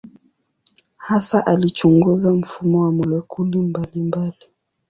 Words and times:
Hasa 0.97 1.45
alichunguza 1.45 2.31
mfumo 2.33 2.81
wa 2.81 2.91
molekuli 2.91 3.57
mbalimbali. 3.59 4.37